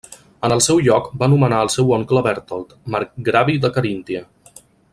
[0.47, 4.25] En el seu lloc va nomenar al seu oncle Bertold, marcgravi de Caríntia.